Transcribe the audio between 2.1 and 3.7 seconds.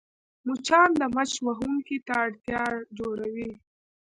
اړتیا جوړوي